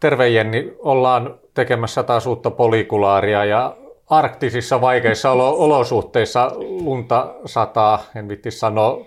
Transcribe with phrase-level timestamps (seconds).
[0.00, 3.76] Terve Jenni, ollaan tekemässä taas uutta polikulaaria ja
[4.10, 8.98] arktisissa vaikeissa olosuhteissa lunta sataa, en vitti sanoa,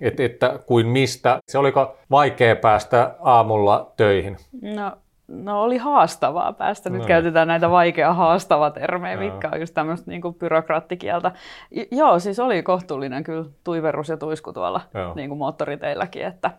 [0.00, 1.38] että, että kuin mistä.
[1.48, 4.36] Se oliko vaikea päästä aamulla töihin?
[4.62, 4.92] No,
[5.28, 6.90] no oli haastavaa päästä.
[6.90, 7.06] Nyt no.
[7.06, 9.22] käytetään näitä vaikea haastava termejä, no.
[9.22, 11.32] mitkä on just tämmöistä niin byrokraattikieltä.
[11.70, 14.80] J- joo, siis oli kohtuullinen kyllä tuiverus ja tuisku tuolla
[15.14, 16.50] niin kuin moottoriteilläkin, että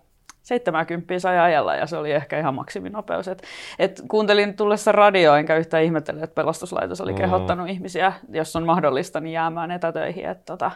[0.44, 3.28] 70 sai ajalla ja se oli ehkä ihan maksiminopeus.
[3.28, 3.44] Et,
[3.80, 7.18] et kuuntelin tullessa radioa, enkä yhtään ihmettele, että pelastuslaitos oli mm.
[7.18, 10.26] kehottanut ihmisiä, jos on mahdollista, niin jäämään etätöihin.
[10.26, 10.72] Et, tota,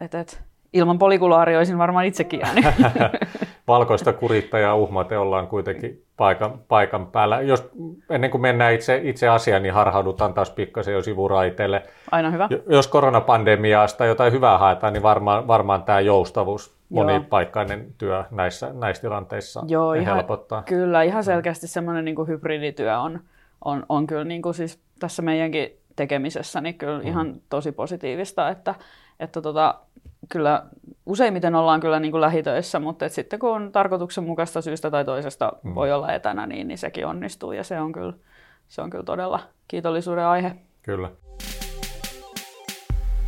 [0.00, 2.64] et, et, ilman polikulaaria olisin varmaan itsekin jäänyt.
[3.68, 7.40] Valkoista kurittajaa uhmate ollaan kuitenkin paikan, paikan päällä.
[7.40, 7.70] Jos,
[8.10, 11.82] ennen kuin mennään itse, itse asiaan, niin harhaudutaan taas pikkasen jo sivuraiteelle.
[12.10, 12.48] Aina hyvä.
[12.68, 19.62] Jos koronapandemiasta jotain hyvää haetaan, niin varmaan, varmaan tämä joustavuus monipaikkainen työ näissä, näissä tilanteissa
[19.68, 20.62] Joo, ihan, helpottaa.
[20.62, 23.20] Kyllä, ihan selkeästi semmoinen niin hybridityö on,
[23.64, 27.06] on, on kyllä niin kuin siis tässä meidänkin tekemisessä niin kyllä mm.
[27.06, 28.74] ihan tosi positiivista, että,
[29.20, 29.74] että tota,
[30.28, 30.62] kyllä
[31.06, 35.52] useimmiten ollaan kyllä niin kuin lähitöissä, mutta et sitten kun on tarkoituksenmukaista syystä tai toisesta
[35.62, 35.74] mm.
[35.74, 38.12] voi olla etänä, niin, niin sekin onnistuu ja se on kyllä,
[38.68, 40.52] se on kyllä todella kiitollisuuden aihe.
[40.82, 41.10] Kyllä.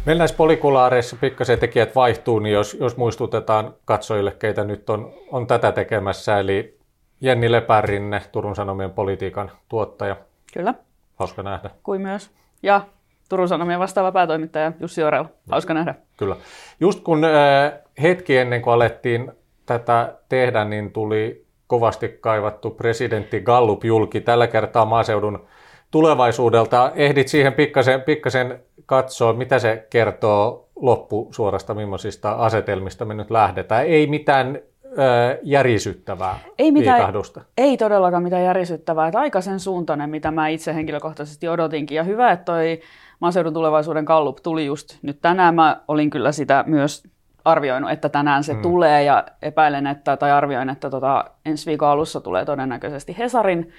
[0.06, 5.46] Meillä näissä polikulaareissa pikkasen tekijät vaihtuu, niin jos, jos muistutetaan katsojille, keitä nyt on, on
[5.46, 6.78] tätä tekemässä, eli
[7.20, 10.16] Jenni Lepärinne, Turun Sanomien politiikan tuottaja.
[10.54, 10.74] Kyllä.
[11.16, 11.70] Hauska nähdä.
[11.82, 12.30] Kuin myös.
[12.62, 12.80] Ja
[13.28, 15.24] Turun Sanomien vastaava päätoimittaja Jussi Orel.
[15.50, 15.94] Hauska nähdä.
[16.16, 16.36] Kyllä.
[16.80, 17.72] Just kun äh,
[18.02, 19.32] hetki ennen kuin alettiin
[19.66, 24.20] tätä tehdä, niin tuli kovasti kaivattu presidentti Gallup julki.
[24.20, 25.46] Tällä kertaa maaseudun
[25.90, 26.92] tulevaisuudelta.
[26.94, 33.86] Ehdit siihen pikkasen, pikkasen katsoa, mitä se kertoo loppusuorasta, millaisista asetelmista me nyt lähdetään.
[33.86, 37.40] Ei mitään ö, järisyttävää ei mitään, liikahdusta.
[37.58, 39.06] Ei todellakaan mitään järisyttävää.
[39.06, 41.96] Että aika sen suuntainen, mitä mä itse henkilökohtaisesti odotinkin.
[41.96, 42.80] Ja hyvä, että toi
[43.24, 45.54] maaseudun tulevaisuuden kallup tuli just nyt tänään.
[45.54, 47.02] Mä olin kyllä sitä myös
[47.44, 48.62] arvioinut, että tänään se hmm.
[48.62, 53.72] tulee ja epäilen, että, tai arvioin, että tota, ensi viikon alussa tulee todennäköisesti Hesarin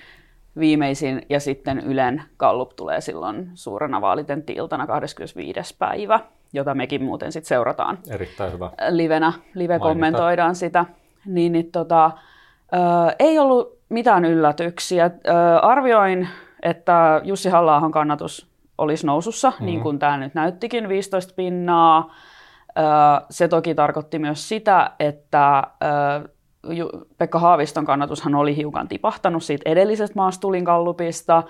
[0.59, 5.75] viimeisin ja sitten Ylen Gallup tulee silloin suurena vaalitentti-iltana 25.
[5.79, 6.19] päivä,
[6.53, 7.97] jota mekin muuten sitten seurataan.
[8.09, 8.69] Erittäin hyvä.
[8.89, 10.85] Livenä, live kommentoidaan sitä.
[11.25, 12.11] Niin, niin tota,
[12.73, 12.77] ö,
[13.19, 15.05] ei ollut mitään yllätyksiä.
[15.05, 15.11] Ö,
[15.61, 16.27] arvioin,
[16.63, 19.65] että Jussi halla kannatus olisi nousussa, mm-hmm.
[19.65, 22.13] niin kuin tämä nyt näyttikin, 15 pinnaa.
[23.29, 25.63] Se toki tarkoitti myös sitä, että
[27.17, 31.43] Pekka Haaviston kannatushan oli hiukan tipahtanut siitä edellisestä maastulin kallupista,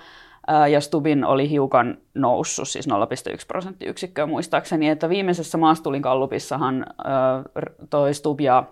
[0.70, 2.94] ja Stubin oli hiukan noussut, siis 0,1
[3.48, 6.86] prosenttiyksikköä muistaakseni, että viimeisessä maastulin kallupissahan
[7.90, 8.64] toi Stub ja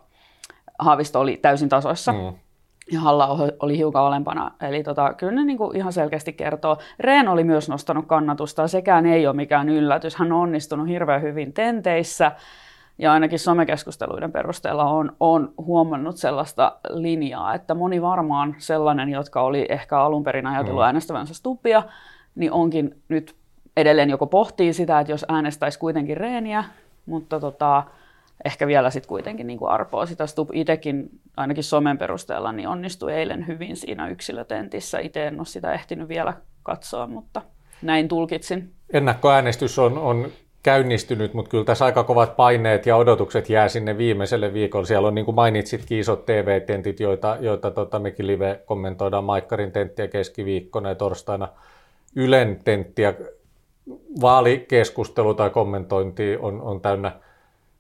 [0.79, 2.13] Haavisto oli täysin tasoissa.
[2.13, 2.33] Mm.
[2.93, 4.51] Ja Halla oli hiukan olempana.
[4.63, 6.79] Eli tota, kyllä ne niin kuin ihan selkeästi kertoo.
[7.01, 8.69] Reen oli myös nostanut kannatusta.
[8.69, 10.17] Sekään ei ole mikään yllätys.
[10.17, 12.33] Hän on onnistunut hirveän hyvin tenteissä
[12.99, 19.67] ja ainakin somekeskusteluiden perusteella on, on huomannut sellaista linjaa, että moni varmaan sellainen, jotka oli
[19.69, 20.87] ehkä alun perin ajatellut mm.
[20.87, 21.83] äänestävänsä Stubbia,
[22.35, 23.35] niin onkin nyt
[23.77, 26.65] edelleen joko pohtii sitä, että jos äänestäisi kuitenkin Reeniä,
[27.07, 27.83] mutta tota,
[28.45, 30.27] ehkä vielä sitten kuitenkin niin kuin arpoa sitä.
[30.27, 34.99] Stubb itsekin ainakin somen perusteella niin onnistui eilen hyvin siinä yksilötentissä.
[34.99, 37.43] Itse en ole sitä ehtinyt vielä katsoa, mutta
[37.83, 38.73] näin tulkitsin.
[38.93, 40.29] Ennakkoäänestys on, on
[40.63, 44.87] käynnistynyt, mutta kyllä tässä aika kovat paineet ja odotukset jää sinne viimeiselle viikolle.
[44.87, 50.09] Siellä on niin kuin mainitsitkin isot TV-tentit, joita, joita tota, mekin live kommentoidaan Maikkarin tenttiä
[50.09, 51.49] keskiviikkona ja torstaina
[52.17, 53.15] Ylen tenttiä.
[54.21, 57.13] Vaalikeskustelu tai kommentointi on, on täynnä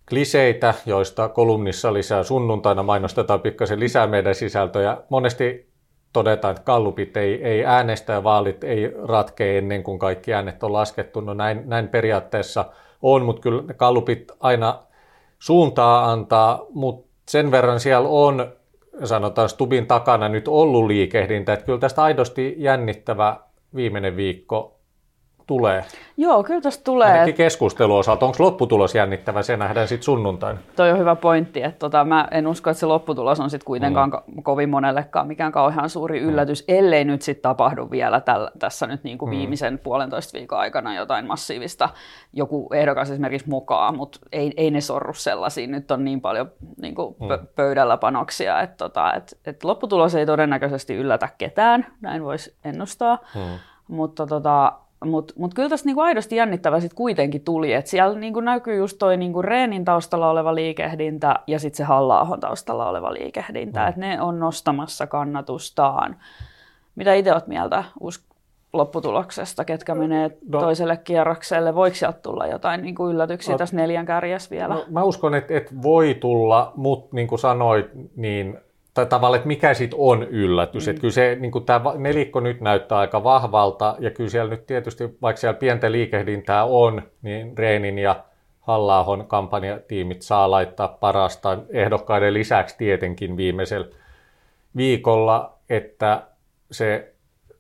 [0.09, 4.97] kliseitä, joista kolumnissa lisää sunnuntaina mainostetaan pikkasen lisää meidän sisältöjä.
[5.09, 5.75] Monesti
[6.13, 10.73] todetaan, että kallupit ei, ei äänestä ja vaalit ei ratkee ennen kuin kaikki äänet on
[10.73, 11.21] laskettu.
[11.21, 12.65] No näin, näin periaatteessa
[13.03, 14.83] on, mutta kyllä kallupit aina
[15.39, 18.53] suuntaa antaa, mutta sen verran siellä on,
[19.05, 23.37] sanotaan Stubin takana nyt ollut liikehdintä, että kyllä tästä aidosti jännittävä
[23.75, 24.81] viimeinen viikko
[25.46, 25.85] tulee?
[26.17, 27.12] Joo, kyllä tästä tulee.
[27.12, 28.26] Ainakin keskustelu osalta.
[28.26, 29.43] Onko lopputulos jännittävä?
[29.43, 30.58] Se nähdään sitten sunnuntaina.
[30.76, 31.62] Toi on hyvä pointti.
[31.62, 34.43] Että tota, mä en usko, että se lopputulos on sitten kuitenkaan mm.
[34.43, 36.26] kovin monellekaan mikään kauhean suuri mm.
[36.26, 36.75] yllätys, mm.
[36.75, 39.37] ellei nyt sitten tapahdu vielä täl, tässä nyt niin kuin mm.
[39.37, 41.88] viimeisen puolentoista viikon aikana jotain massiivista.
[42.32, 45.70] Joku ehdokas esimerkiksi mukaan, mutta ei, ei ne sorru sellaisiin.
[45.70, 46.50] Nyt on niin paljon
[46.82, 47.47] niin kuin mm.
[47.55, 53.19] pöydällä panoksia, että tota, et, et lopputulos ei todennäköisesti yllätä ketään, näin voisi ennustaa.
[53.35, 53.40] Mm.
[53.88, 54.73] Mutta tota,
[55.05, 58.99] mutta mut kyllä tässä niinku aidosti jännittävä sitten kuitenkin tuli, että siellä niinku näkyy just
[58.99, 63.89] toi niinku Reenin taustalla oleva liikehdintä ja sitten se halla taustalla oleva liikehdintä, mm.
[63.89, 66.17] että ne on nostamassa kannatustaan.
[66.97, 67.85] Mitä itse olet mieltä
[68.73, 71.75] lopputuloksesta, ketkä menee no, toiselle kierrokselle?
[71.75, 74.75] Voiko sieltä tulla jotain niin kuin yllätyksiä no, tässä neljän kärjessä vielä?
[74.75, 77.87] No, mä uskon, että, että voi tulla, mutta niin kuin sanoit,
[78.17, 78.59] niin
[78.94, 80.87] tai tavallaan, että mikä sitten on yllätys.
[80.87, 80.91] Mm.
[80.91, 84.67] Että kyllä se, niin kuin tämä nelikko nyt näyttää aika vahvalta, ja kyllä siellä nyt
[84.67, 88.25] tietysti, vaikka siellä pientä liikehdintää on, niin Reenin ja
[88.61, 93.87] halla kampanjatiimit saa laittaa parasta ehdokkaiden lisäksi tietenkin viimeisellä
[94.76, 96.23] viikolla, että
[96.70, 97.13] se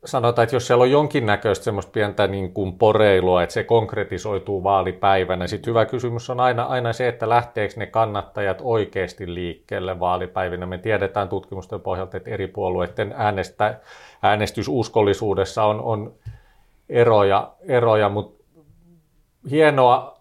[0.04, 5.46] sanotaan, että jos siellä on jonkinnäköistä semmoista pientä niin kuin poreilua, että se konkretisoituu vaalipäivänä,
[5.46, 10.66] sitten hyvä kysymys on aina, aina se, että lähteekö ne kannattajat oikeasti liikkeelle vaalipäivinä.
[10.66, 13.80] Me tiedetään tutkimusten pohjalta, että eri puolueiden äänestä,
[14.22, 16.12] äänestysuskollisuudessa on, on
[16.88, 18.44] eroja, eroja, mutta
[19.50, 20.20] hienoa,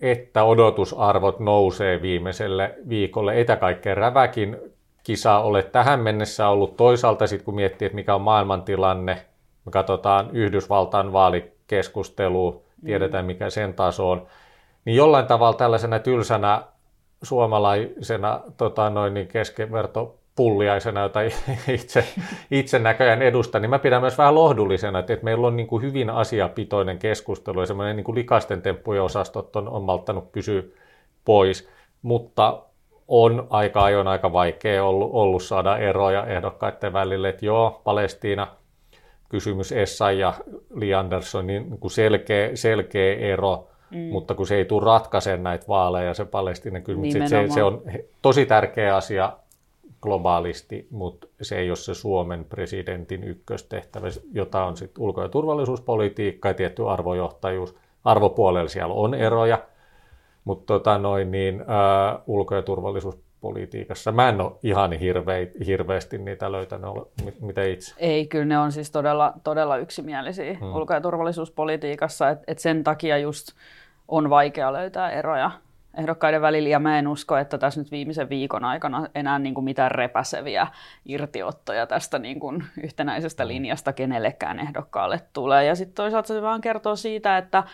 [0.00, 3.34] että odotusarvot nousee viimeiselle viikolle.
[3.34, 4.75] Ei kaikkein räväkin
[5.06, 6.76] kisa ole tähän mennessä ollut.
[6.76, 9.26] Toisaalta sitten kun miettii, että mikä on maailmantilanne,
[9.64, 14.26] me katsotaan Yhdysvaltain vaalikeskustelua, tiedetään mikä sen taso on,
[14.84, 16.62] niin jollain tavalla tällaisena tylsänä
[17.22, 21.20] suomalaisena tota noin, niin keskiverto pulliaisena, jota
[21.68, 22.04] itse,
[22.50, 25.82] itse näköjään edustan, niin mä pidän myös vähän lohdullisena, että, että meillä on niin kuin
[25.82, 30.62] hyvin asiapitoinen keskustelu ja semmoinen niin kuin likaisten temppujen osastot on, on malttanut pysyä
[31.24, 31.68] pois,
[32.02, 32.62] mutta
[33.08, 38.46] on aika ajoin aika vaikea ollut, ollut saada eroja ehdokkaiden välille, että joo, Palestiina,
[39.28, 40.34] kysymys Essa ja
[40.74, 43.98] Li Anderson, niin kuin selkeä, selkeä ero, mm.
[43.98, 47.82] mutta kun se ei tule ratkaisemaan näitä vaaleja, se Palestiinan kysymys, se, se on
[48.22, 49.32] tosi tärkeä asia
[50.00, 56.48] globaalisti, mutta se ei ole se Suomen presidentin ykköstehtävä, jota on sitten ulko- ja turvallisuuspolitiikka
[56.48, 57.76] ja tietty arvojohtajuus.
[58.04, 59.58] Arvopuolella siellä on eroja,
[60.46, 66.52] mutta tota noin, niin, ää, ulko- ja turvallisuuspolitiikassa mä en ole ihan hirveä, hirveästi niitä
[66.52, 66.90] löytänyt,
[67.40, 67.94] mitä itse.
[67.98, 70.74] Ei, kyllä ne on siis todella, todella yksimielisiä hmm.
[70.74, 73.48] ulko- ja turvallisuuspolitiikassa, että et sen takia just
[74.08, 75.50] on vaikea löytää eroja
[75.96, 79.64] ehdokkaiden välillä, ja mä en usko, että tässä nyt viimeisen viikon aikana enää niin kuin
[79.64, 80.66] mitään repäseviä
[81.06, 85.64] irtiottoja tästä niin kuin yhtenäisestä linjasta kenellekään ehdokkaalle tulee.
[85.64, 87.64] Ja sitten toisaalta se vaan kertoo siitä, että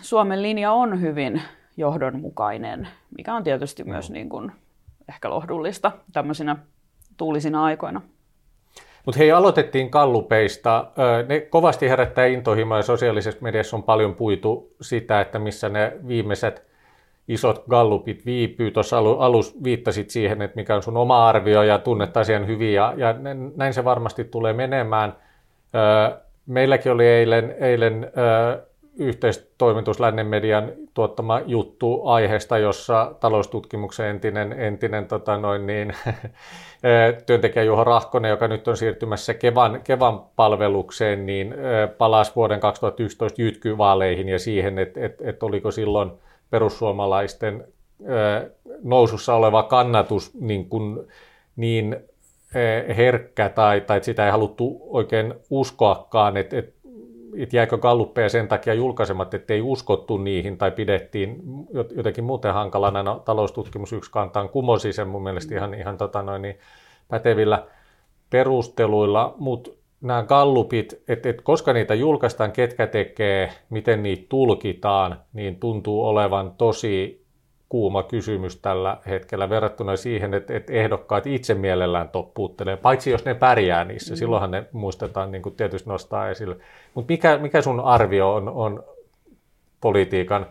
[0.00, 1.42] Suomen linja on hyvin
[1.76, 4.52] johdonmukainen, mikä on tietysti myös niin kuin
[5.08, 6.56] ehkä lohdullista tämmöisinä
[7.16, 8.00] tuulisina aikoina.
[9.06, 10.90] Mutta hei, aloitettiin kallupeista.
[11.28, 16.66] Ne kovasti herättää intohimoa ja sosiaalisessa mediassa on paljon puitu sitä, että missä ne viimeiset
[17.28, 18.70] isot gallupit viipyy.
[18.70, 22.94] Tuossa alus viittasit siihen, että mikä on sun oma arvio ja tunnet asian hyvin ja,
[22.96, 23.14] ja
[23.56, 25.16] näin se varmasti tulee menemään.
[26.46, 28.10] Meilläkin oli eilen, eilen
[28.98, 35.94] yhteistoimitus Lännen median tuottama juttu aiheesta, jossa taloustutkimuksen entinen, entinen tota noin niin,
[37.26, 41.54] työntekijä Juho Rahkonen, joka nyt on siirtymässä Kevan, Kevan palvelukseen, niin
[41.98, 46.10] palasi vuoden 2011 jytkyvaaleihin ja siihen, että et, et oliko silloin
[46.50, 47.64] perussuomalaisten
[48.82, 51.06] nousussa oleva kannatus niin, kuin,
[51.56, 51.96] niin
[52.96, 56.71] herkkä tai, tai sitä ei haluttu oikein uskoakaan, että, että
[57.36, 61.42] että jääkö galluppeja sen takia julkaisematta, että ei uskottu niihin tai pidettiin
[61.96, 63.02] jotenkin muuten hankalana.
[63.02, 66.58] No, taloustutkimus yksi kantaan kumosi sen mun mielestä ihan, ihan tota noin, niin
[67.08, 67.66] pätevillä
[68.30, 69.70] perusteluilla, mutta
[70.00, 76.54] nämä gallupit, että et koska niitä julkaistaan, ketkä tekee, miten niitä tulkitaan, niin tuntuu olevan
[76.58, 77.21] tosi
[77.72, 83.34] kuuma kysymys tällä hetkellä verrattuna siihen, että, että ehdokkaat itse mielellään toppuuttelee, paitsi jos ne
[83.34, 84.16] pärjää niissä, mm.
[84.16, 86.56] silloinhan ne muistetaan niin kuin tietysti nostaa esille.
[86.94, 88.84] Mutta mikä, mikä sun arvio on, on
[89.80, 90.46] politiikan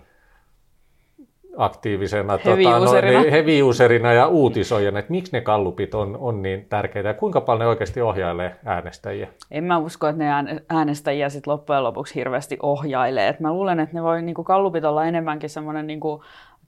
[1.58, 2.38] aktiivisena.
[2.38, 2.92] Tota, no,
[3.32, 7.68] heavy-userina ja uutisoijana, että miksi ne kallupit on, on niin tärkeitä ja kuinka paljon ne
[7.68, 9.28] oikeasti ohjailee äänestäjiä?
[9.52, 13.28] En mä usko, että ne äänestäjiä sit loppujen lopuksi hirveästi ohjailee.
[13.28, 16.00] Et mä luulen, että ne voi niin kallupit olla enemmänkin semmoinen niin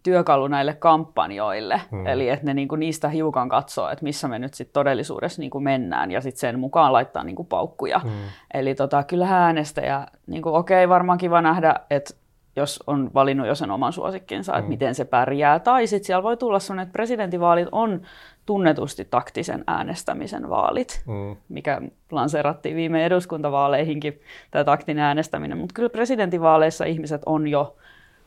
[0.04, 1.82] työkalu näille kampanjoille.
[1.92, 2.08] Hmm.
[2.08, 6.12] Eli että ne niinku niistä hiukan katsoo, että missä me nyt sit todellisuudessa niinku mennään
[6.12, 8.00] ja sitten sen mukaan laittaa niinku paukkuja.
[8.00, 8.12] Hmm.
[8.54, 12.14] Eli tota, kyllähän äänestäjä, niinku, okei okay, varmaan kiva nähdä, että
[12.56, 14.70] jos on valinnut jo sen oman suosikkinsa, että hmm.
[14.70, 15.60] miten se pärjää.
[15.60, 18.02] Tai sitten siellä voi tulla sellainen, että presidentinvaalit on
[18.46, 21.36] tunnetusti taktisen äänestämisen vaalit, mm.
[21.50, 21.82] mikä
[22.12, 25.58] lanseerattiin viime eduskuntavaaleihinkin, tämä taktinen äänestäminen.
[25.58, 27.76] Mutta kyllä presidentinvaaleissa ihmiset on jo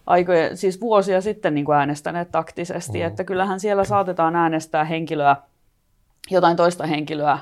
[0.06, 3.06] aikoja, siis vuosia sitten niin kuin äänestäneet taktisesti, mm.
[3.06, 5.36] että kyllähän siellä saatetaan äänestää henkilöä,
[6.30, 7.38] jotain toista henkilöä,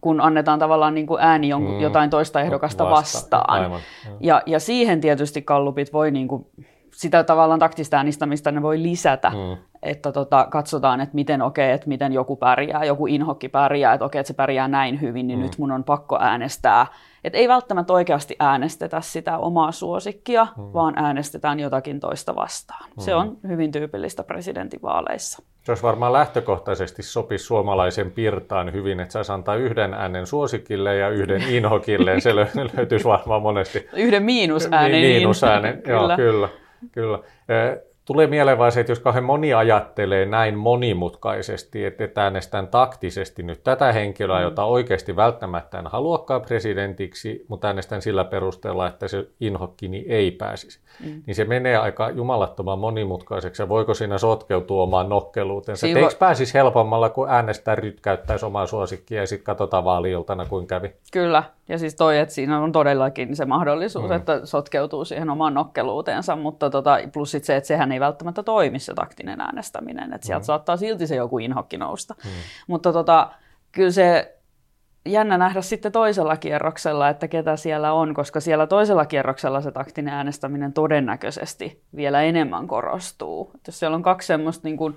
[0.00, 1.80] kun annetaan tavallaan niin kuin ääni jonkun, mm.
[1.80, 2.96] jotain toista ehdokasta Vasta.
[2.96, 3.50] vastaan.
[3.50, 3.80] Aivan.
[4.20, 6.46] Ja, ja siihen tietysti kallupit voi niin kuin
[6.94, 9.56] sitä tavallaan taktista äänestämistä ne voi lisätä, mm.
[9.82, 14.04] että tota, katsotaan, että miten okei, okay, että miten joku pärjää, joku inhokki pärjää, että
[14.04, 15.42] okei, okay, että se pärjää näin hyvin, niin mm.
[15.42, 16.86] nyt mun on pakko äänestää.
[17.24, 20.62] Että ei välttämättä oikeasti äänestetä sitä omaa suosikkia, mm.
[20.72, 22.90] vaan äänestetään jotakin toista vastaan.
[22.96, 23.00] Mm.
[23.00, 25.42] Se on hyvin tyypillistä presidentinvaaleissa.
[25.62, 31.08] Se olisi varmaan lähtökohtaisesti sopisi suomalaisen pirtaan hyvin, että saisi antaa yhden äänen suosikille ja
[31.08, 32.20] yhden inhokille.
[32.20, 32.36] Se
[32.76, 33.88] löytyisi varmaan monesti.
[33.92, 35.00] Yhden miinusäänen.
[35.00, 36.16] Miinusäänen, joo, kyllä.
[36.16, 36.48] kyllä.
[36.92, 37.18] Kyllä.
[38.08, 43.64] Tulee mieleen vain se, että jos kauhean moni ajattelee näin monimutkaisesti, että äänestän taktisesti nyt
[43.64, 44.42] tätä henkilöä, mm.
[44.42, 50.80] jota oikeasti välttämättä en haluakaan presidentiksi, mutta äänestän sillä perusteella, että se inhokkini ei pääsisi,
[51.04, 51.22] mm.
[51.26, 53.62] niin se menee aika jumalattoman monimutkaiseksi.
[53.62, 55.80] Ja voiko siinä sotkeutua omaan nokkeluutensa?
[55.80, 55.98] Siivo...
[55.98, 60.92] Eikö pääsisi helpommalla, kun äänestää rytkäyttäisi omaa suosikkia ja sitten katsotaan vaaliiltana, kuin kävi?
[61.12, 64.16] Kyllä, ja siis toi, että siinä on todellakin se mahdollisuus, mm.
[64.16, 68.78] että sotkeutuu siihen omaan nokkeluuteensa, mutta tota, plus sit se, että sehän ei välttämättä toimi
[68.78, 70.46] se taktinen äänestäminen, että sieltä mm.
[70.46, 72.14] saattaa silti se joku inhokki nousta.
[72.24, 72.30] Mm.
[72.66, 73.30] Mutta tota,
[73.72, 74.38] kyllä se
[75.06, 80.14] jännä nähdä sitten toisella kierroksella, että ketä siellä on, koska siellä toisella kierroksella se taktinen
[80.14, 83.50] äänestäminen todennäköisesti vielä enemmän korostuu.
[83.54, 84.96] Et jos siellä on kaksi semmoista niin kuin,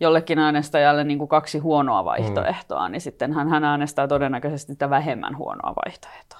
[0.00, 2.92] jollekin äänestäjälle niin kuin kaksi huonoa vaihtoehtoa, mm.
[2.92, 6.38] niin sitten hän äänestää todennäköisesti sitä vähemmän huonoa vaihtoehtoa.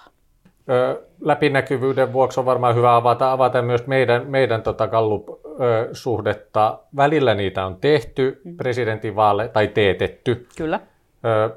[1.20, 6.78] Läpinäkyvyyden vuoksi on varmaan hyvä avata, avata myös meidän, meidän tota Gallup-suhdetta.
[6.96, 8.56] Välillä niitä on tehty mm.
[8.56, 10.46] presidentinvaale tai teetetty.
[10.56, 10.80] Kyllä.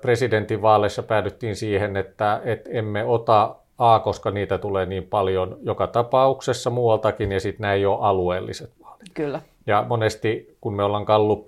[0.01, 6.69] Presidentinvaaleissa päädyttiin siihen, että, että emme ota A, koska niitä tulee niin paljon joka tapauksessa
[6.69, 9.07] muualtakin, ja sitten nämä ei ole alueelliset vaalit.
[9.13, 9.41] Kyllä.
[9.67, 11.47] Ja monesti, kun me ollaan Gallup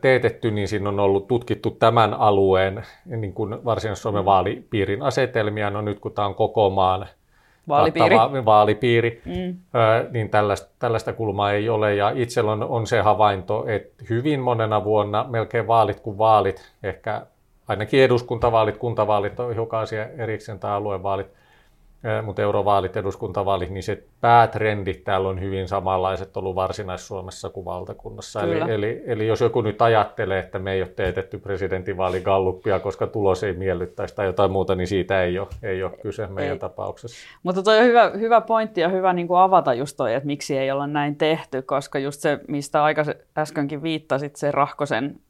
[0.00, 4.26] teetetty, niin siinä on ollut tutkittu tämän alueen niin kuin Varsinais-Suomen mm.
[4.26, 5.70] vaalipiirin asetelmia.
[5.70, 7.06] No nyt kun tämä on koko maan
[7.68, 9.56] vaalipiiri, kattava, vaalipiiri mm.
[10.10, 11.94] niin tällaista, tällaista kulmaa ei ole.
[11.94, 17.26] Ja itsellä on, on se havainto, että hyvin monena vuonna, melkein vaalit kuin vaalit, ehkä
[17.68, 21.26] ainakin eduskuntavaalit, kuntavaalit on hiukan asia erikseen tai aluevaalit,
[22.22, 28.42] mutta eurovaalit, eduskuntavaalit, niin se päätrendit täällä on hyvin samanlaiset ollut Varsinais-Suomessa kuin valtakunnassa.
[28.42, 33.44] Eli, eli, eli jos joku nyt ajattelee, että me ei ole teetetty presidentinvaaligalluppia, koska tulos
[33.44, 36.58] ei miellyttäisi tai jotain muuta, niin siitä ei ole, ei ole kyse meidän ei.
[36.58, 37.28] tapauksessa.
[37.42, 40.58] Mutta toi on hyvä, hyvä pointti ja hyvä niin kuin avata just toi, että miksi
[40.58, 43.04] ei olla näin tehty, koska just se, mistä aika
[43.38, 45.20] äskenkin viittasit, se Rahkosen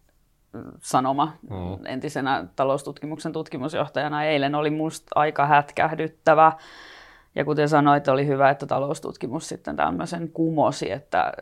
[0.81, 1.87] sanoma mm.
[1.87, 6.53] entisenä taloustutkimuksen tutkimusjohtajana eilen oli minusta aika hätkähdyttävä.
[7.35, 11.33] Ja kuten sanoit, oli hyvä, että taloustutkimus sitten tämmöisen kumosi, että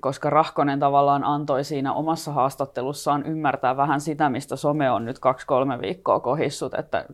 [0.00, 5.80] koska Rahkonen tavallaan antoi siinä omassa haastattelussaan ymmärtää vähän sitä, mistä some on nyt kaksi-kolme
[5.80, 7.04] viikkoa kohissut, että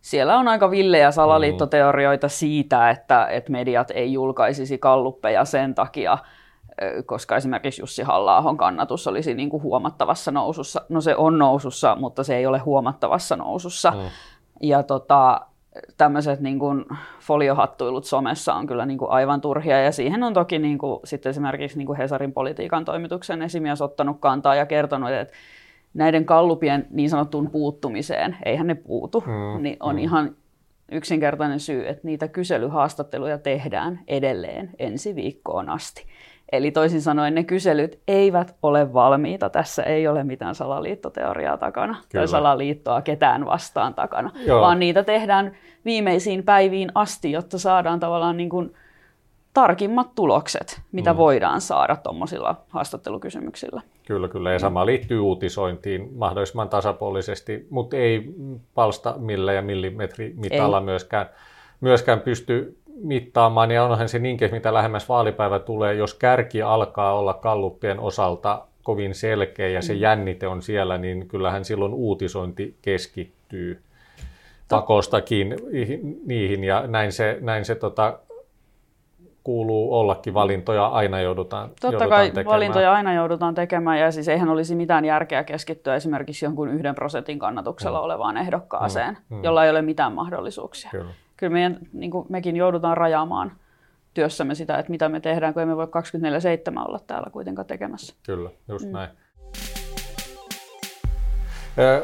[0.00, 6.18] siellä on aika villejä salaliittoteorioita siitä, että, että mediat ei julkaisisi kalluppeja sen takia,
[7.06, 10.82] koska esimerkiksi Jussi halla kannatus olisi niin kuin huomattavassa nousussa.
[10.88, 13.90] No se on nousussa, mutta se ei ole huomattavassa nousussa.
[13.90, 13.98] Mm.
[14.62, 15.40] Ja tota,
[15.96, 16.84] tämmöiset niin kuin
[17.20, 21.30] foliohattuilut somessa on kyllä niin kuin aivan turhia, ja siihen on toki niin kuin, sitten
[21.30, 25.34] esimerkiksi niin kuin Hesarin politiikan toimituksen esimies ottanut kantaa ja kertonut, että
[25.94, 29.98] näiden kallupien niin sanottuun puuttumiseen, eihän ne puutu, mm, niin on mm.
[29.98, 30.36] ihan
[30.92, 36.06] yksinkertainen syy, että niitä kyselyhaastatteluja tehdään edelleen ensi viikkoon asti.
[36.52, 39.50] Eli toisin sanoen ne kyselyt eivät ole valmiita.
[39.50, 42.04] Tässä ei ole mitään salaliittoteoriaa takana Kyllä.
[42.12, 44.60] tai salaliittoa ketään vastaan takana, Joo.
[44.60, 48.74] vaan niitä tehdään viimeisiin päiviin asti, jotta saadaan tavallaan niin kuin
[49.54, 51.16] tarkimmat tulokset, mitä mm.
[51.16, 53.82] voidaan saada tuommoisilla haastattelukysymyksillä.
[54.06, 54.52] Kyllä, kyllä.
[54.52, 58.34] Ja sama liittyy uutisointiin mahdollisimman tasapuolisesti, mutta ei
[58.74, 61.26] palsta millä ja millimetrimitalla myöskään,
[61.80, 67.34] myöskään pysty mittaamaan, ja onhan se niinkin, mitä lähemmäs vaalipäivä tulee, jos kärki alkaa olla
[67.34, 70.00] kalluppien osalta kovin selkeä ja se mm.
[70.00, 73.82] jännite on siellä, niin kyllähän silloin uutisointi keskittyy
[74.68, 75.56] pakostakin
[76.26, 78.18] niihin, ja näin se, näin se tota,
[79.44, 80.34] kuuluu ollakin.
[80.34, 82.54] Valintoja aina joudutaan, Totta joudutaan kai tekemään.
[82.54, 87.38] valintoja aina joudutaan tekemään, ja siis eihän olisi mitään järkeä keskittyä esimerkiksi jonkun yhden prosentin
[87.38, 88.04] kannatuksella mm.
[88.04, 89.36] olevaan ehdokkaaseen, mm.
[89.36, 89.44] Mm.
[89.44, 90.90] jolla ei ole mitään mahdollisuuksia.
[90.90, 93.52] Kyllä kyllä meidän, niin kuin mekin joudutaan rajaamaan
[94.14, 95.88] työssämme sitä, että mitä me tehdään, kun emme voi 24-7
[96.88, 98.14] olla täällä kuitenkaan tekemässä.
[98.26, 98.92] Kyllä, just mm.
[98.92, 99.10] näin.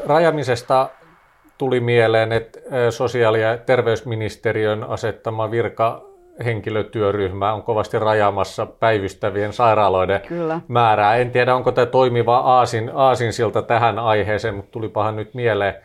[0.05, 0.89] Rajamisesta
[1.57, 6.05] tuli mieleen, että sosiaali- ja terveysministeriön asettama virka
[6.45, 10.61] henkilötyöryhmä on kovasti rajaamassa päivystävien sairaaloiden Kyllä.
[10.67, 11.15] määrää.
[11.15, 15.75] En tiedä, onko tämä toimiva aasin, aasinsilta tähän aiheeseen, mutta tulipahan nyt mieleen.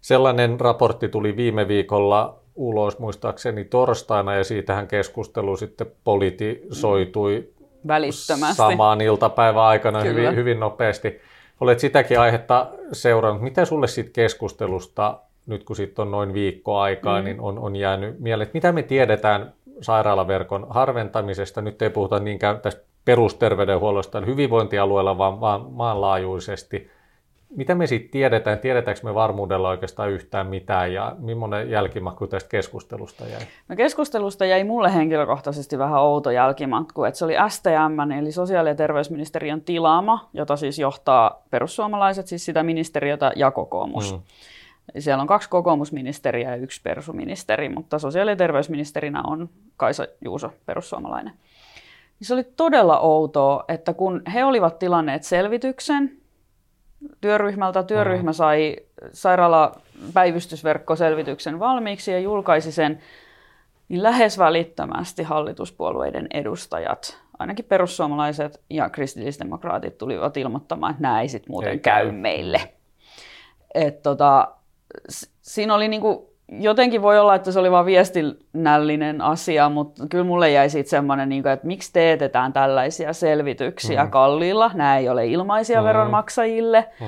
[0.00, 7.48] Sellainen raportti tuli viime viikolla ulos muistaakseni torstaina ja siitähän keskustelu sitten politisoitui
[7.88, 8.56] Välittömästi.
[8.56, 11.20] samaan iltapäivän aikana hyvin, hyvin nopeasti.
[11.60, 13.42] Olet sitäkin aihetta seurannut.
[13.42, 17.24] Miten sulle siitä keskustelusta, nyt kun siitä on noin viikko aikaa, mm.
[17.24, 21.62] niin on, on jäänyt mieleen, mitä me tiedetään sairaalaverkon harventamisesta?
[21.62, 26.90] Nyt ei puhuta niinkään tästä perusterveydenhuollosta hyvinvointialueella, vaan, vaan maanlaajuisesti.
[27.50, 28.58] Mitä me siitä tiedetään?
[28.58, 33.40] Tiedetäänkö me varmuudella oikeastaan yhtään mitään ja millainen jälkimakku tästä keskustelusta jäi?
[33.68, 38.74] No keskustelusta jäi mulle henkilökohtaisesti vähän outo jälkimakku, että se oli STM, eli sosiaali- ja
[38.74, 44.12] terveysministeriön tilaama, jota siis johtaa perussuomalaiset, siis sitä ministeriötä ja kokoomus.
[44.12, 44.20] Mm.
[44.98, 51.32] Siellä on kaksi kokoomusministeriä ja yksi persuministeri, mutta sosiaali- ja terveysministerinä on Kaisa Juuso, perussuomalainen.
[52.22, 56.16] Se oli todella outoa, että kun he olivat tilanneet selvityksen,
[57.20, 57.82] työryhmältä.
[57.82, 58.76] Työryhmä sai
[59.12, 62.98] sairaalapäivystysverkkoselvityksen valmiiksi ja julkaisi sen,
[63.88, 71.52] niin lähes välittömästi hallituspuolueiden edustajat, ainakin perussuomalaiset ja kristillisdemokraatit tulivat ilmoittamaan, että nämä ei sitten
[71.52, 72.72] muuten ei käy meille.
[73.74, 74.48] Et tota,
[75.42, 80.50] siinä oli niinku jotenkin voi olla, että se oli vain viestinnällinen asia, mutta kyllä mulle
[80.50, 84.10] jäi siitä semmoinen, niin että miksi teetetään tällaisia selvityksiä mm.
[84.10, 84.70] kalliilla.
[84.74, 85.84] Nämä ei ole ilmaisia mm.
[85.84, 86.88] veronmaksajille.
[87.00, 87.06] Mm.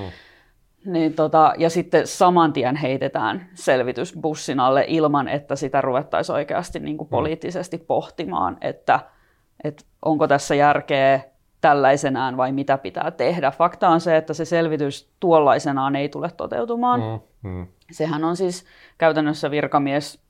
[0.93, 6.81] Niin tota, ja sitten saman tien heitetään selvitys bussin alle ilman, että sitä ruvettaisiin oikeasti
[6.81, 7.11] niin kuin mm.
[7.11, 9.01] poliittisesti pohtimaan, että,
[9.65, 11.21] että onko tässä järkeä
[11.61, 13.51] tällaisenaan vai mitä pitää tehdä.
[13.51, 17.01] Fakta on se, että se selvitys tuollaisenaan ei tule toteutumaan.
[17.01, 17.67] Mm, mm.
[17.91, 18.67] Sehän on siis
[18.99, 20.21] käytännössä virkamies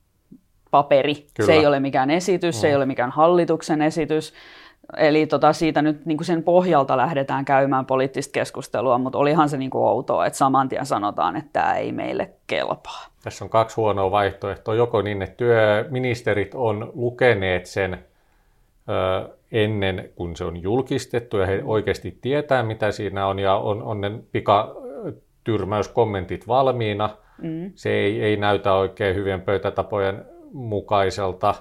[0.71, 1.15] paperi.
[1.15, 1.45] Kyllä.
[1.45, 2.59] Se ei ole mikään esitys, mm.
[2.59, 2.77] se ei mm.
[2.77, 4.33] ole mikään hallituksen esitys.
[4.97, 9.57] Eli tota, siitä nyt niin kuin sen pohjalta lähdetään käymään poliittista keskustelua, mutta olihan se
[9.57, 13.05] niin kuin outoa, että saman tien sanotaan, että tämä ei meille kelpaa.
[13.23, 14.75] Tässä on kaksi huonoa vaihtoehtoa.
[14.75, 18.05] Joko niin, että työministerit on lukeneet sen
[19.51, 24.01] ennen kuin se on julkistettu ja he oikeasti tietää, mitä siinä on ja on, on
[24.01, 27.09] ne pikatyrmäyskommentit valmiina.
[27.41, 27.71] Mm.
[27.75, 31.55] Se ei, ei näytä oikein hyvien pöytätapojen mukaiselta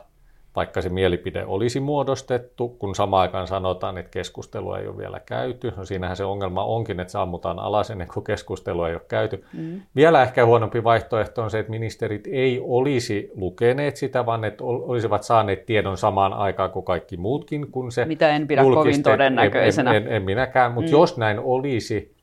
[0.59, 5.73] vaikka se mielipide olisi muodostettu, kun samaan aikaan sanotaan, että keskustelua ei ole vielä käyty.
[5.77, 9.45] No siinähän se ongelma onkin, että sammutaan alas ennen kuin keskustelua ei ole käyty.
[9.53, 9.81] Mm.
[9.97, 15.23] Vielä ehkä huonompi vaihtoehto on se, että ministerit ei olisi lukeneet sitä, vaan että olisivat
[15.23, 19.95] saaneet tiedon samaan aikaan kuin kaikki muutkin, kun se Mitä en pidä kovin todennäköisenä.
[19.95, 20.93] En, en, en minäkään, mutta mm.
[20.93, 22.15] jos näin olisi,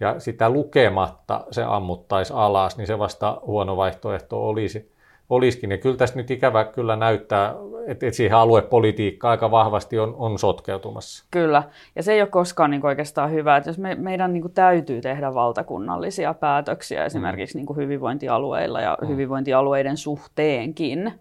[0.00, 4.92] ja sitä lukematta se ammuttaisi alas, niin se vasta huono vaihtoehto olisi
[5.30, 5.70] olisikin.
[5.70, 7.54] Ja kyllä tässä nyt ikävä kyllä näyttää,
[7.86, 11.24] että, että siihen aluepolitiikka aika vahvasti on, on sotkeutumassa.
[11.30, 11.62] Kyllä,
[11.96, 15.34] ja se ei ole koskaan niin oikeastaan hyvä, että jos me, meidän niin täytyy tehdä
[15.34, 17.64] valtakunnallisia päätöksiä esimerkiksi mm.
[17.66, 19.08] niin hyvinvointialueilla ja mm.
[19.08, 21.12] hyvinvointialueiden suhteenkin,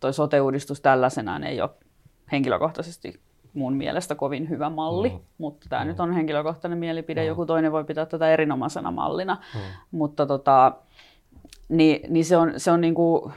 [0.00, 1.70] toi sote-uudistus tällaisenaan ei ole
[2.32, 3.20] henkilökohtaisesti
[3.54, 5.18] mun mielestä kovin hyvä malli, mm.
[5.38, 5.88] mutta tämä mm.
[5.88, 7.26] nyt on henkilökohtainen mielipide, mm.
[7.26, 9.60] joku toinen voi pitää tätä erinomaisena mallina, mm.
[9.90, 10.72] mutta tota,
[11.68, 13.32] niin, niin se on, se on niin kuin,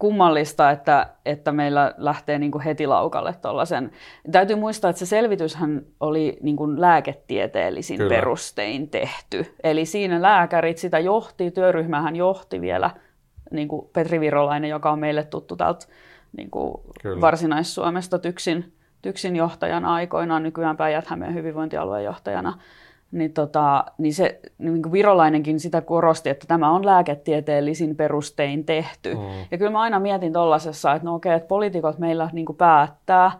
[0.00, 3.90] kummallista, että, että meillä lähtee niin kuin heti laukalle tuollaisen.
[4.32, 8.14] Täytyy muistaa, että se selvityshän oli niin kuin lääketieteellisin Kyllä.
[8.14, 9.54] perustein tehty.
[9.64, 12.90] Eli siinä lääkärit sitä johti, työryhmähän johti vielä
[13.50, 15.86] niin kuin Petri Virolainen, joka on meille tuttu täältä
[16.36, 16.74] niin kuin
[17.20, 22.58] Varsinais-Suomesta Tyksin, Tyksin johtajana aikoinaan, nykyään Päijät-Hämeen hyvinvointialueen johtajana
[23.12, 29.14] niin, tota, niin se niin kuin virolainenkin sitä korosti, että tämä on lääketieteellisin perustein tehty.
[29.14, 29.20] Mm.
[29.50, 33.32] Ja kyllä mä aina mietin tuollaisessa, että no okei, että poliitikot meillä niin kuin päättää,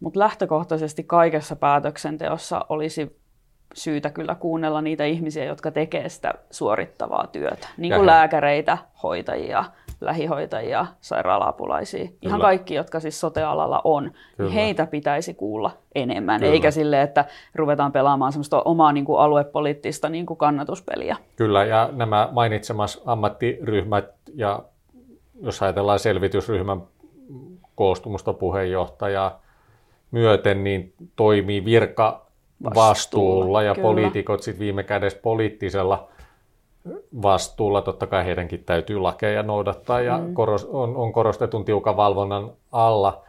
[0.00, 3.20] mutta lähtökohtaisesti kaikessa päätöksenteossa olisi
[3.74, 9.64] syytä kyllä kuunnella niitä ihmisiä, jotka tekee sitä suorittavaa työtä, niin kuin lääkäreitä, hoitajia,
[10.00, 12.18] lähihoitajia, sairaala-apulaisia, Kyllä.
[12.22, 16.52] ihan kaikki, jotka siis sotealalla on, niin heitä pitäisi kuulla enemmän, Kyllä.
[16.52, 21.16] eikä sille, että ruvetaan pelaamaan semmoista omaa niin kuin aluepoliittista niin kuin kannatuspeliä.
[21.36, 24.62] Kyllä, ja nämä mainitsemas ammattiryhmät, ja
[25.42, 26.82] jos ajatellaan selvitysryhmän
[27.74, 29.42] koostumusta puheenjohtajaa
[30.10, 32.26] myöten, niin toimii virka
[32.74, 33.82] vastuulla ja Kyllä.
[33.82, 36.08] poliitikot sitten viime kädessä poliittisella
[37.22, 37.82] vastuulla.
[37.82, 40.34] Totta kai heidänkin täytyy lakeja noudattaa ja mm.
[40.34, 43.24] koros, on, on korostetun tiukan valvonnan alla.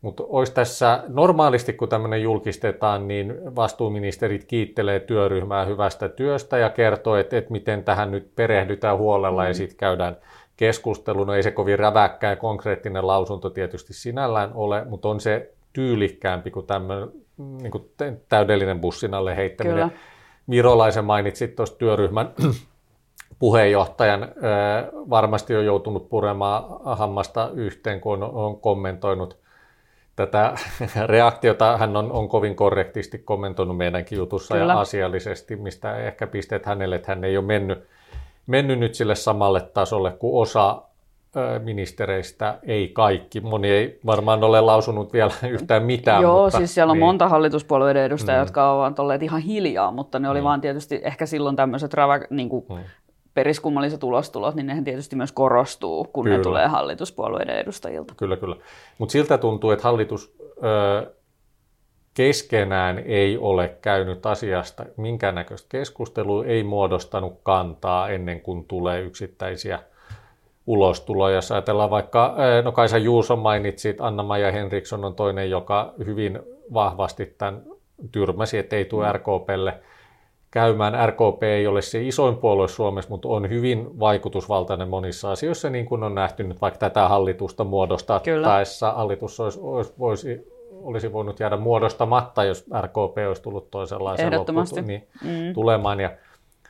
[0.00, 7.16] Mutta olisi tässä normaalisti, kun tämmöinen julkistetaan, niin vastuuministerit kiittelee työryhmää hyvästä työstä ja kertoo,
[7.16, 9.48] että, että miten tähän nyt perehdytään huolella mm.
[9.48, 10.16] ja sitten käydään
[10.56, 11.24] keskustelu.
[11.24, 16.50] No ei se kovin räväkkää ja konkreettinen lausunto tietysti sinällään ole, mutta on se tyylikkäämpi
[16.50, 17.90] kuin tämmöinen niin kuin
[18.28, 19.90] täydellinen bussin alle heittäminen.
[19.90, 20.00] Kyllä.
[20.50, 22.30] Virolaisen mainitsit tuosta työryhmän
[23.38, 24.28] puheenjohtajan
[25.10, 29.36] varmasti on joutunut puremaan hammasta yhteen, kun on, kommentoinut
[30.16, 30.54] tätä
[31.06, 34.72] reaktiota hän on, on kovin korrektisti kommentoinut meidänkin jutussa Kyllä.
[34.72, 37.88] ja asiallisesti, mistä ehkä pisteet hänelle, että hän ei ole mennyt,
[38.46, 40.82] mennyt nyt sille samalle tasolle kuin osa
[41.64, 43.40] ministereistä, ei kaikki.
[43.40, 46.22] Moni ei varmaan ole lausunut vielä yhtään mitään.
[46.22, 47.06] Joo, mutta, siis siellä on niin.
[47.06, 48.46] monta hallituspuolueiden edustajaa, mm.
[48.46, 50.44] jotka ovat olleet ihan hiljaa, mutta ne oli mm.
[50.44, 52.76] vaan tietysti ehkä silloin tämmöiset rävä, niin kuin, mm.
[53.38, 56.36] Periskummalliset ulostulot, niin nehän tietysti myös korostuu, kun kyllä.
[56.36, 58.14] ne tulee hallituspuolueiden edustajilta.
[58.16, 58.56] Kyllä, kyllä.
[58.98, 61.10] Mutta siltä tuntuu, että hallitus ö,
[62.14, 69.78] keskenään ei ole käynyt asiasta minkäännäköistä keskustelua, ei muodostanut kantaa ennen kuin tulee yksittäisiä
[70.66, 71.34] ulostuloja.
[71.34, 76.38] Jos ajatellaan vaikka, no Kaisa Juuso mainitsi, Anna-Maja Henriksson on toinen, joka hyvin
[76.74, 77.62] vahvasti tämän
[78.12, 79.12] tyrmäsi, että ei tule mm.
[79.12, 79.74] RKPlle
[80.50, 81.08] käymään.
[81.08, 86.02] RKP ei ole se isoin puolue Suomessa, mutta on hyvin vaikutusvaltainen monissa asioissa, niin kuin
[86.02, 88.20] on nähty nyt vaikka tätä hallitusta muodostaa.
[88.42, 94.86] Taessa hallitus olisi, olisi, voisi, olisi voinut jäädä muodostamatta, jos RKP olisi tullut toisenlaisen loppuun,
[94.86, 95.54] niin mm.
[95.54, 96.00] tulemaan.
[96.00, 96.10] Ja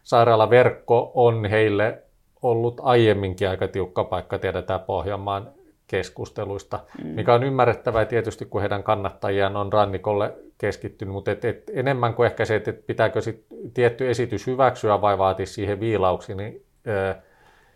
[0.02, 2.02] sairaalaverkko on heille
[2.42, 5.48] ollut aiemminkin aika tiukka paikka, tiedetään Pohjanmaan
[5.86, 7.06] keskusteluista, mm.
[7.08, 12.26] mikä on ymmärrettävää tietysti, kun heidän kannattajiaan on rannikolle keskittynyt, mutta et, et enemmän kuin
[12.26, 17.14] ehkä se, että et pitääkö sit tietty esitys hyväksyä vai vaatia siihen viilauksi, niin ö,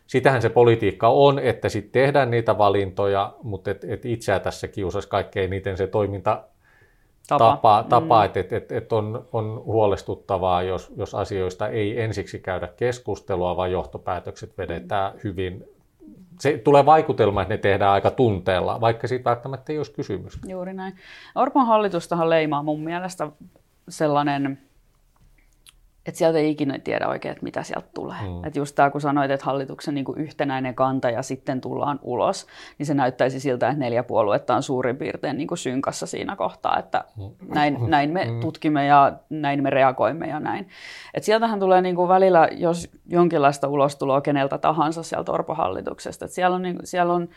[0.06, 5.08] sitähän se politiikka on, että sitten tehdään niitä valintoja, mutta et, et itseä tässä kiusasi
[5.08, 6.44] kaikkein eniten se toiminta
[7.28, 8.24] tapa, tapa, tapa mm.
[8.24, 13.72] että et, et, et on, on huolestuttavaa, jos, jos asioista ei ensiksi käydä keskustelua, vaan
[13.72, 15.20] johtopäätökset vedetään mm.
[15.24, 15.64] hyvin.
[16.42, 20.38] Se tulee vaikutelma, että ne tehdään aika tunteella, vaikka siitä välttämättä ei olisi kysymys.
[20.48, 20.94] Juuri näin.
[21.34, 23.30] Orpon hallitustahan leimaa mun mielestä
[23.88, 24.58] sellainen
[26.06, 28.22] että sieltä ei ikinä tiedä oikein, että mitä sieltä tulee.
[28.22, 28.44] Mm.
[28.44, 32.46] Että just tämä, kun sanoit, että hallituksen niin kuin yhtenäinen kanta ja sitten tullaan ulos,
[32.78, 36.78] niin se näyttäisi siltä, että neljä puoluetta on suurin piirtein niin kuin synkassa siinä kohtaa,
[36.78, 37.54] että mm.
[37.54, 38.40] näin, näin me mm.
[38.40, 40.68] tutkimme ja näin me reagoimme ja näin.
[41.14, 46.24] Et sieltähän tulee niin kuin välillä, jos jonkinlaista ulostuloa keneltä tahansa sieltä Orpo-hallituksesta.
[46.24, 47.28] Et siellä on, niin, siellä on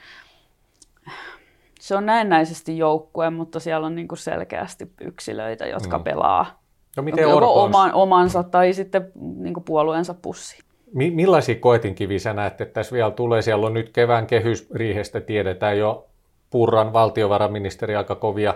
[1.79, 6.03] se on näennäisesti joukkue, mutta siellä on niin kuin selkeästi yksilöitä, jotka mm.
[6.03, 6.64] pelaa
[6.95, 10.59] No miten joko oman, omansa tai sitten niin puolueensa pussi.
[10.93, 13.41] Mi- millaisia koetinkiviä sä näet, että tässä vielä tulee?
[13.41, 16.07] Siellä on nyt kevään kehysriihestä, tiedetään jo
[16.49, 18.53] Purran valtiovarainministeri aika kovia,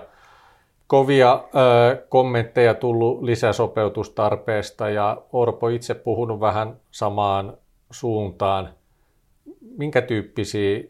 [0.87, 7.57] kovia ö, kommentteja tullut lisäsopeutustarpeesta ja Orpo itse puhunut vähän samaan
[7.91, 8.69] suuntaan.
[9.77, 10.83] Minkä tyyppisiä,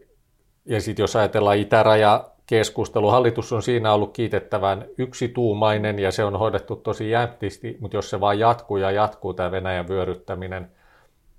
[0.66, 3.10] ja sitten jos ajatellaan itäraja keskustelu.
[3.10, 8.20] Hallitus on siinä ollut kiitettävän yksituumainen ja se on hoidettu tosi jäptisti, mutta jos se
[8.20, 10.72] vaan jatkuu ja jatkuu tämä Venäjän vyöryttäminen,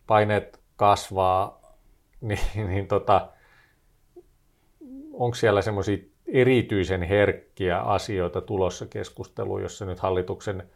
[0.06, 1.60] paineet kasvaa,
[2.20, 3.28] niin, niin tota,
[5.12, 10.70] onko siellä semmoisia erityisen herkkiä asioita tulossa keskusteluun, jossa nyt hallituksen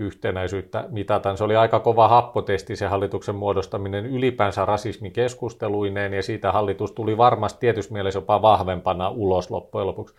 [0.00, 1.36] yhtenäisyyttä mitataan.
[1.36, 7.60] Se oli aika kova happotesti se hallituksen muodostaminen ylipäänsä rasismikeskusteluineen ja siitä hallitus tuli varmasti
[7.60, 10.14] tietysti mielessä jopa vahvempana ulos loppujen lopuksi.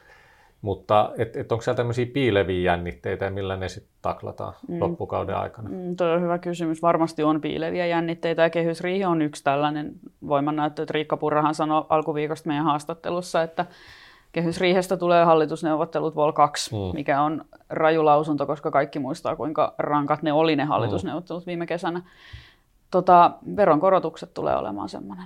[0.61, 4.79] Mutta et, et onko siellä tämmöisiä piileviä jännitteitä ja millä ne sitten taklataan mm.
[4.79, 5.69] loppukauden aikana?
[5.69, 6.81] Mm, tuo on hyvä kysymys.
[6.81, 9.93] Varmasti on piileviä jännitteitä ja kehysriihi on yksi tällainen
[10.27, 10.85] voimannäyttö.
[10.89, 13.65] Riikka Purrahan sanoi alkuviikosta meidän haastattelussa, että
[14.31, 16.77] kehysriihestä tulee hallitusneuvottelut Vol 2, mm.
[16.93, 22.01] mikä on raju lausunto, koska kaikki muistaa, kuinka rankat ne oli ne hallitusneuvottelut viime kesänä.
[22.91, 25.25] Tota, veronkorotukset tulee olemaan semmoinen.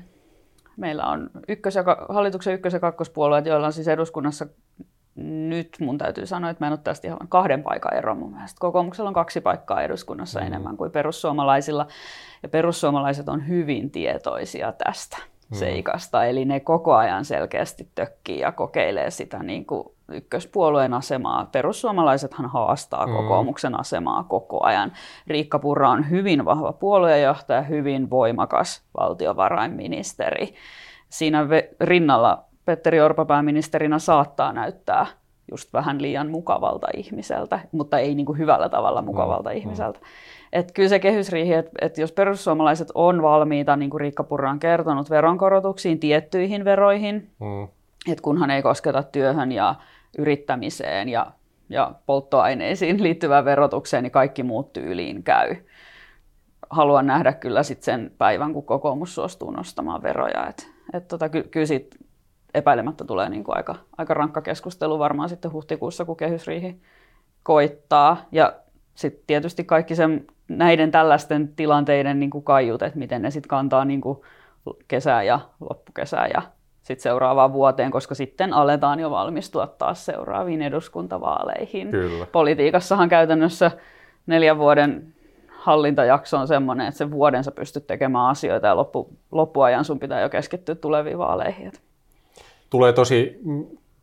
[0.77, 4.45] Meillä on ykkös- ja, hallituksen ykkös- ja kakkospuolueet, joilla on siis eduskunnassa
[5.15, 8.59] nyt mun täytyy sanoa, että mä en ole tästä ihan kahden paikan ero mun mielestä.
[8.59, 10.47] Kokoomuksella on kaksi paikkaa eduskunnassa mm.
[10.47, 11.87] enemmän kuin perussuomalaisilla.
[12.43, 15.17] Ja perussuomalaiset on hyvin tietoisia tästä
[15.49, 15.55] mm.
[15.55, 16.25] seikasta.
[16.25, 21.49] Eli ne koko ajan selkeästi tökkii ja kokeilee sitä niin kuin ykköspuolueen asemaa.
[21.51, 23.13] Perussuomalaisethan haastaa mm.
[23.13, 24.91] kokoomuksen asemaa koko ajan.
[25.27, 30.53] Riikka Purra on hyvin vahva puoluejohtaja, hyvin voimakas valtiovarainministeri.
[31.09, 31.47] Siinä
[31.81, 35.05] rinnalla Petteri Orpo pääministerinä saattaa näyttää
[35.51, 39.55] just vähän liian mukavalta ihmiseltä, mutta ei niin kuin hyvällä tavalla mukavalta mm.
[39.55, 39.99] ihmiseltä.
[39.99, 40.05] Mm.
[40.53, 44.59] Et kyllä se kehysriihi, että et jos perussuomalaiset on valmiita, niin kuin Riikka Purra on
[44.59, 47.63] kertonut, veronkorotuksiin tiettyihin veroihin, mm.
[48.11, 49.75] että kunhan ei kosketa työhön ja
[50.17, 51.27] yrittämiseen ja,
[51.69, 55.55] ja polttoaineisiin liittyvään verotukseen, niin kaikki muut tyyliin käy.
[56.69, 60.47] Haluan nähdä kyllä sit sen päivän, kun kokoomus suostuu nostamaan veroja.
[60.47, 61.95] Et, et tota, ky, kyllä sit
[62.55, 66.81] epäilemättä tulee niin kuin aika, aika rankka keskustelu varmaan sitten huhtikuussa, kun kehysriihi
[67.43, 68.17] koittaa.
[68.31, 68.53] Ja
[68.95, 73.85] sitten tietysti kaikki sen, näiden tällaisten tilanteiden niin kuin kaiut, että miten ne sitten kantaa
[73.85, 74.19] niin kuin
[74.87, 75.39] kesää ja
[75.69, 76.41] loppukesää ja
[76.83, 81.91] sit seuraavaan vuoteen, koska sitten aletaan jo valmistua taas seuraaviin eduskuntavaaleihin.
[81.91, 82.27] Kyllä.
[82.31, 83.71] Politiikassahan käytännössä
[84.25, 85.13] neljän vuoden
[85.65, 90.21] hallintajakso on semmoinen, että sen vuoden sä pystyt tekemään asioita ja loppu, loppuajan sun pitää
[90.21, 91.71] jo keskittyä tuleviin vaaleihin.
[92.75, 93.39] Tulee tosi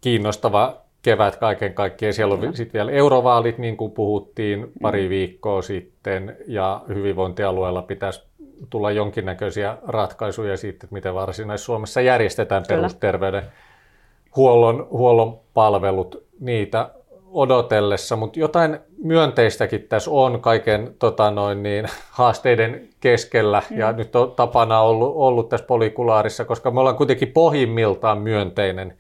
[0.00, 2.12] kiinnostava kevät kaiken kaikkiaan.
[2.12, 5.08] Siellä on sitten vielä eurovaalit, niin kuin puhuttiin pari mm.
[5.08, 8.22] viikkoa sitten, ja hyvinvointialueella pitäisi
[8.70, 16.24] tulla jonkinnäköisiä ratkaisuja siitä, että miten Varsinais-Suomessa järjestetään perusterveydenhuollon huollon palvelut.
[16.40, 16.90] Niitä
[17.32, 23.78] odotellessa, mutta jotain myönteistäkin tässä on kaiken tota noin, niin, haasteiden keskellä mm.
[23.78, 28.98] ja nyt on tapana ollut, ollut tässä polikulaarissa, koska me ollaan kuitenkin pohjimmiltaan myönteinen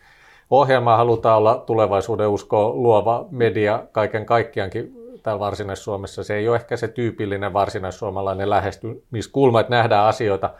[0.50, 6.24] ohjelma, halutaan olla tulevaisuuden usko luova media kaiken kaikkiaankin täällä Varsinais-Suomessa.
[6.24, 10.50] Se ei ole ehkä se tyypillinen varsinaissuomalainen lähestymiskulma, että nähdään asioita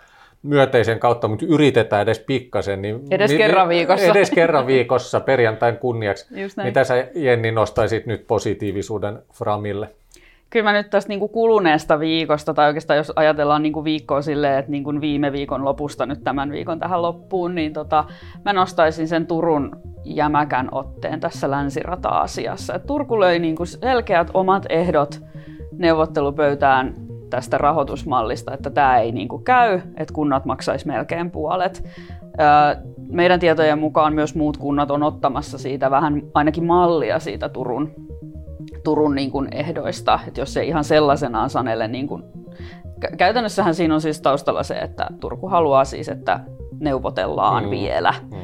[0.42, 2.82] myönteisen kautta, mutta yritetään edes pikkasen.
[2.82, 4.06] Niin, edes niin, kerran viikossa.
[4.06, 6.34] Edes kerran viikossa perjantain kunniaksi.
[6.64, 9.88] Mitä sä Jenni nostaisit nyt positiivisuuden Framille?
[10.50, 14.22] Kyllä mä nyt tästä niin kuin kuluneesta viikosta, tai oikeastaan jos ajatellaan niin kuin viikkoa
[14.22, 18.04] silleen, että niin kuin viime viikon lopusta nyt tämän viikon tähän loppuun, niin tota,
[18.44, 22.74] mä nostaisin sen Turun jämäkän otteen tässä länsirata-asiassa.
[22.74, 25.20] Et Turku löi niin kuin selkeät omat ehdot
[25.78, 26.94] neuvottelupöytään
[27.32, 31.88] tästä rahoitusmallista, että tämä ei niin kuin käy, että kunnat maksaisi melkein puolet.
[33.10, 37.92] Meidän tietojen mukaan myös muut kunnat on ottamassa siitä vähän ainakin mallia siitä Turun,
[38.84, 42.22] Turun niin kuin ehdoista, että jos se ihan sellaisenaan sanelle niin kuin
[43.18, 46.40] Käytännössähän siinä on siis taustalla se, että Turku haluaa siis, että
[46.80, 47.70] neuvotellaan mm.
[47.70, 48.14] vielä.
[48.30, 48.38] Mm.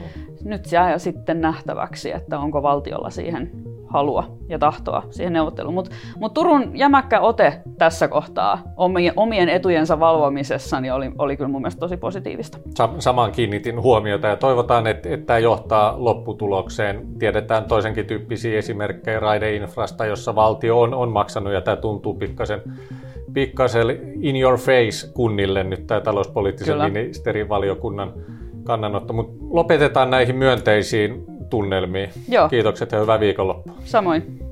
[0.44, 3.50] Nyt jää sitten nähtäväksi, että onko valtiolla siihen
[3.88, 5.74] halua ja tahtoa siihen neuvotteluun.
[5.74, 11.48] Mutta mut Turun jämäkkä ote tässä kohtaa omien, omien etujensa valvomisessa niin oli, oli kyllä
[11.48, 12.58] mun mielestä tosi positiivista.
[12.98, 17.06] Samaan kiinnitin huomiota ja toivotaan, että, että tämä johtaa lopputulokseen.
[17.18, 22.62] Tiedetään toisenkin tyyppisiä esimerkkejä raideinfrasta, jossa valtio on, on maksanut ja tämä tuntuu pikkasen
[23.32, 23.86] pikkasen
[24.20, 26.88] in your face kunnille nyt tämä talouspoliittisen Kyllä.
[26.88, 28.12] ministerivaliokunnan
[28.64, 32.10] kannanotto, mutta lopetetaan näihin myönteisiin tunnelmiin.
[32.28, 32.48] Joo.
[32.48, 33.74] Kiitokset ja hyvää viikonloppua.
[33.84, 34.47] Samoin.